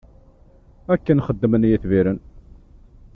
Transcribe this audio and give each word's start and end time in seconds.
Akken 0.93 1.19
xeddmen 1.27 1.63
yetbiren. 1.71 2.19